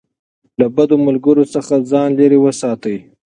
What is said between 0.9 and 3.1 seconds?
ملګرو څخه ځان لېرې وساتئ.